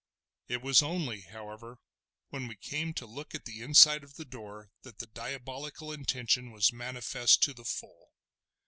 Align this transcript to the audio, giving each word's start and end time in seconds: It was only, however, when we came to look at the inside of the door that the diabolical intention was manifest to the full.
It 0.47 0.63
was 0.63 0.81
only, 0.81 1.21
however, 1.21 1.77
when 2.29 2.47
we 2.47 2.55
came 2.55 2.91
to 2.95 3.05
look 3.05 3.35
at 3.35 3.45
the 3.45 3.61
inside 3.61 4.03
of 4.03 4.15
the 4.15 4.25
door 4.25 4.71
that 4.81 4.97
the 4.97 5.05
diabolical 5.05 5.91
intention 5.91 6.49
was 6.49 6.73
manifest 6.73 7.43
to 7.43 7.53
the 7.53 7.65
full. 7.65 8.11